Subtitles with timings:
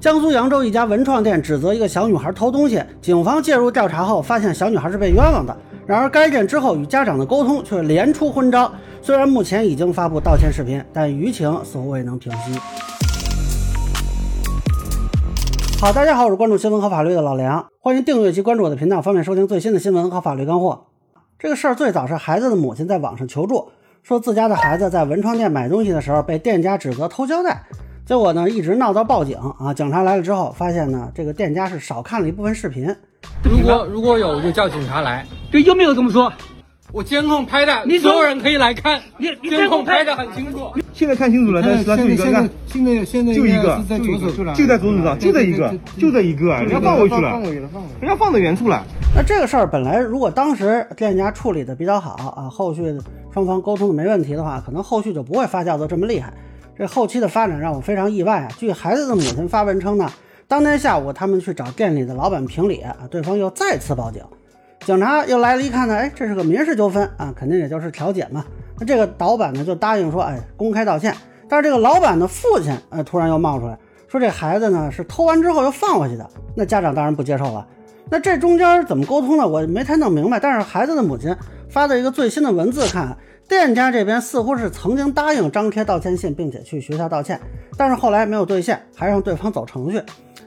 [0.00, 5.56] 江苏扬州一家文创店指责一个小女孩偷东西，警方介入调查后发现小女孩是被冤枉的。
[5.88, 8.70] 然而该店之后与家长的沟通却连出昏招，
[9.02, 12.60] 虽然目前已经发布道歉视频，但舆情似乎未能平息。
[15.80, 20.84] 好，大家好，我是关注新闻和法律的老梁，欢迎订阅及关注我的频道，方便收听最新的新闻和法律干货。
[21.40, 23.72] 这个事儿最早是孩子的母亲在网上求助，
[24.04, 27.64] 说自家的孩子在文创店买东西的时候被店家指责偷胶带。
[28.08, 29.74] 结果呢，一直闹到报警啊！
[29.74, 32.86] 警察来了之后，发现呢，这个店家是少看了一部分视频。
[33.44, 35.26] 如果如果有，就叫警察来。
[35.50, 36.32] 对，有没有这么说？
[36.90, 38.98] 我监控拍的，你所有人可以来看。
[39.18, 40.70] 你监控拍的很清楚。
[40.94, 48.82] 现在看清楚了，但是他就一个，现在现在现在就一个，在左手，就在左手上，就这一个，就这一个，人家放回去了，放回去了，放回去了，人家放在原处了。
[49.14, 52.98] 那这个事儿本来如果当时店家处理的比较好啊，后续
[53.34, 56.32] 双方沟通的没问题的话，可能后续就不会发酵的这么厉害。
[56.78, 58.48] 这后期的发展让我非常意外啊！
[58.56, 60.08] 据孩子的母亲发文称呢，
[60.46, 64.22] 当天下午他们去找店里的老板评理啊，对方又再次报警，
[64.86, 68.44] 警察又来了一看呢，哎，这是个民事纠纷啊，肯定也就是调解嘛。
[68.78, 71.12] 那这个老板呢就答应说，哎，公开道歉。
[71.48, 73.76] 但是这个老板的父亲，哎，突然又冒出来
[74.06, 76.30] 说，这孩子呢是偷完之后又放回去的。
[76.54, 77.66] 那家长当然不接受了。
[78.10, 80.40] 那这中间怎么沟通的，我没太弄明白。
[80.40, 81.34] 但是孩子的母亲
[81.68, 83.16] 发的一个最新的文字看。
[83.48, 87.40] 店家这边似乎是曾经答应张贴道歉信，并且去学校道歉，
[87.78, 90.02] 但是后来没有兑现，还让对方走程序。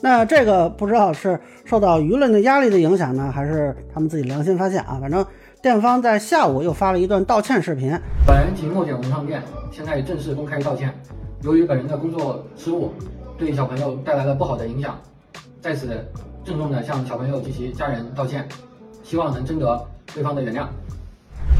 [0.00, 4.96] 那这个不知道是受到舆论的压力的影响呢，还是他们自己良心发现啊？
[4.98, 5.22] 反正
[5.60, 7.90] 店方在下午又发了一段道歉视频。
[8.26, 10.90] 本人及墨点文创店现在正式公开道歉，
[11.42, 12.92] 由于本人的工作失误，
[13.36, 14.98] 对小朋友带来了不好的影响，
[15.60, 16.02] 在此
[16.46, 18.46] 郑重的向小朋友及其家人道歉，
[19.02, 20.60] 希望能征得对方的原谅。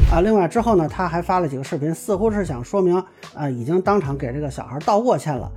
[0.09, 3.03] 啊，另外之后呢，他还发了几个视频，似乎是想说明
[3.35, 5.51] 啊，已经当场给这个小孩道过歉了。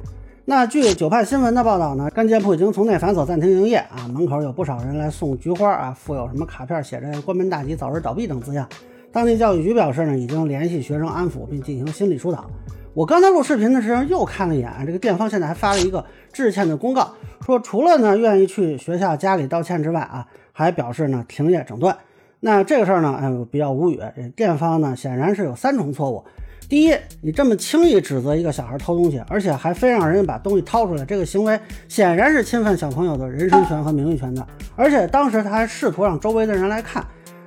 [0.45, 8.69] 那据九派新闻的报道呢，该店铺已经从内反锁暂停营业啊，门口有不少人来送菊花啊，附有什么卡片，写着“关门大吉，早日倒闭”等字样。
[9.13, 12.51] 当地教育局表示呢，已经联系学生安抚并进行心理疏导。
[12.93, 17.15] 我刚才录视频的时候又看了一眼，这个店方现在还发了一个致歉的公告，
[17.45, 21.95] 说除了呢愿意去学校家里道歉之外啊，还表示呢停业整顿。
[22.41, 24.01] 那这个事儿呢，哎，我比较无语。
[24.17, 26.25] 这店方呢，显然是有三重错误。
[26.69, 34.45] 第一，你这么轻易指责一个小孩偷东西，而且还非让人家把东西掏出来，这个行为显然是侵犯小朋友的人身权和名誉权的。
[34.75, 37.05] 而且当时他还试图让周围的人来看，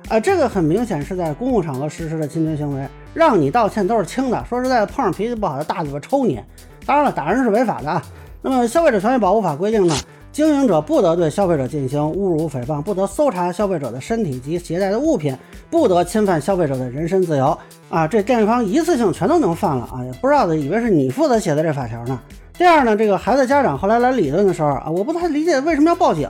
[0.08, 2.86] 啊，这个很明显是在公共场合实施的侵权行为。
[3.14, 6.40] 让你道歉都是轻的，说实在的，碰上脾气不好的大嘴巴抽你。
[6.84, 8.02] 当然了，打人是违法的啊。
[8.42, 9.94] 那么《消费者权益保护法》规定呢？
[10.32, 15.34] 经营者不得对消费者进行侮辱、诽谤，不得搜查消费者的身体及携带的物品，
[15.70, 17.56] 不得侵犯消费者的人身自由。
[17.88, 20.02] 啊，这店方一次性全都能犯了啊！
[20.04, 22.18] 也不知道的以为是你负责写的这法条呢。
[22.58, 26.28] 第二呢，这个孩子家长后来来理论的时候啊，我不太理解为什么要报警，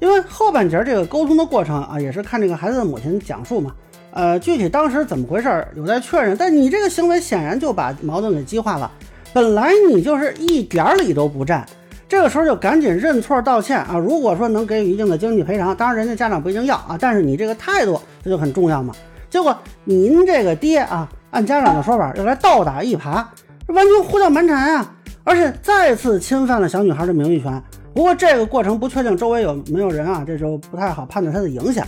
[0.00, 3.72] 因为后半截这个沟通的过程啊，也是看这个孩子的母亲讲述嘛。
[4.12, 6.36] 呃，具体当时怎么回事儿有待确认。
[6.36, 8.90] 但你这个行为显然就把矛盾给激化了，
[9.32, 11.64] 本来你就是一点理都不占。
[12.08, 13.96] 这个时候就赶紧认错道歉啊！
[13.96, 18.92] 如果说能给予一定的经济赔偿，当然人家家长不一定要啊，但是你这个态度这就很重要嘛。
[19.28, 23.24] 结果您这个爹啊，按家长的说法要来倒打一耙，
[23.68, 24.92] 完全胡搅蛮缠啊！
[25.22, 27.62] 而且再次侵犯了小女孩的名誉权。
[27.94, 31.86] 不过这个过程不确定周围有没有人啊，这就不太好判断它的影响。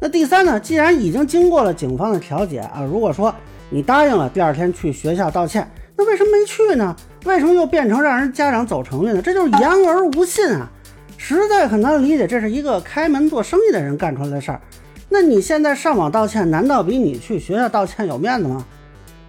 [0.00, 3.34] 那第三呢，既然已经经过了警方的调解啊，如果说
[3.70, 5.68] 你答应了第二天去学校道歉。
[5.96, 6.94] 那为什么没去呢？
[7.24, 9.22] 为什么又变成让人家长走程序呢？
[9.22, 10.68] 这就是言而无信啊！
[11.16, 14.60] 实在很难理解，这是一个开门做生意的人干出来的事儿。
[15.08, 18.66] 那你现在上网道歉，难道比你去学校道歉有面子吗？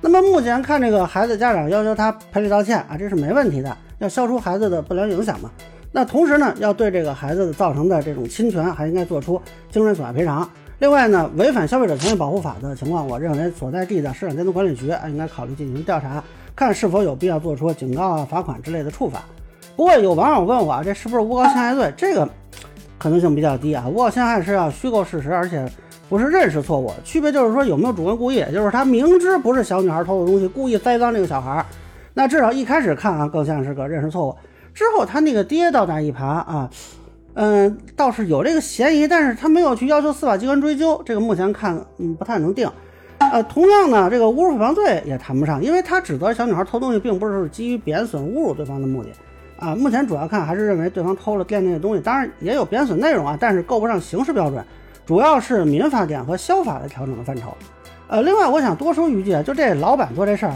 [0.02, 5.52] 那么目前看，这个孩子家长要求他赔礼道歉啊，这是没问题的，要消除孩子的不良影响嘛。
[5.96, 9.42] 那同时呢，要对这个孩子造成的这种侵权，还应该做出
[9.72, 10.46] 精神损害赔偿。
[10.80, 16.22] 另外呢，违反消费者权益保护法的情况，我认为所在地的市场监督管理局啊，应该考虑进行调查。
[16.54, 19.24] 看是否有必要做出警告啊、罚款之类的处罚。
[19.78, 21.94] 不过有网友问我，这是不是诬告陷害罪？
[21.96, 22.28] 这个
[22.98, 23.86] 可能性比较低啊。
[23.88, 25.66] 诬告陷害是要虚构事实，而且
[26.10, 26.92] 不是认识错误。
[27.06, 31.66] 区别就是说有没有主观故意，就是他明知不是小女孩偷的东西，故意栽赃这个小孩。
[32.14, 34.36] 那至少一开始看啊，更像是个认识错误。
[34.76, 36.70] 之后他那个爹倒打一耙啊，
[37.34, 42.70] 嗯，倒是有这个嫌疑，但是他没有去要求司法机关追究，这个目前看嗯不太能定。
[43.18, 49.10] 呃，同样呢，这个侮辱诽谤罪也谈不上，因为他指责小女孩偷东西，并不是基于贬损、侮辱对方的目的
[49.58, 49.74] 啊。
[49.74, 54.62] 目前主要看还是认为对方偷了店内的东西，当然也有贬损内容啊，但是够不上刑事标准，
[55.06, 57.56] 主要是民法典和消法的调整的范畴。
[58.08, 60.54] 呃，另外我想多说一句啊，就这老板做这事儿，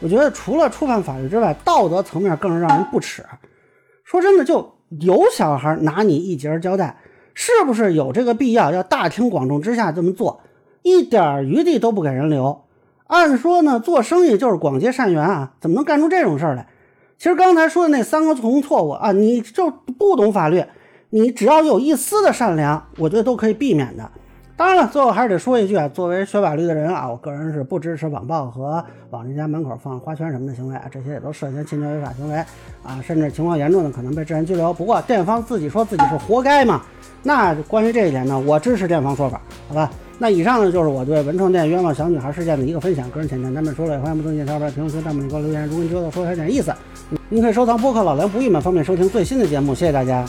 [0.00, 3.24] 我觉得除了触犯法律之外，道德层面更是让人不齿。
[4.04, 6.98] 说真的，就有小孩拿你一截胶带，
[7.34, 10.40] 是不是有这个必要要大庭广众之下这么做，
[10.82, 12.62] 一点余地都不给人留？
[13.06, 16.66] 按说呢，做生意就是广结善缘啊，怎么能干出这种事儿来？
[17.18, 20.64] 其实刚才说的那三个从错误啊，你就不懂法律，
[21.10, 24.10] 你只要有一丝的善良，我觉得都可以避免的。
[24.60, 32.36] 当然了，最后还是得说一句啊，作为学法律的人啊，我个人是不支持网暴和往人家门口放花圈什么的行为啊，这些也都涉嫌侵权违法行为
[32.82, 34.70] 啊，甚至情况严重的可能被治安拘留。
[34.70, 36.82] 不过店方自己说自己是活该嘛，
[37.22, 39.90] 那关于这一点呢，我支持店方说法，好吧？
[40.18, 45.66] 那以上呢就是我对文创店冤枉小女孩事件的一个分享，个人浅见，咱们说了，也欢迎不同意见小伙伴评论区、弹幕里给我留言。
[45.68, 46.70] 如果你觉得说有点意思，
[47.30, 49.74] 您可以收藏播客老梁不郁闷，方便收听最新的节目。
[49.74, 50.22] 谢谢大家。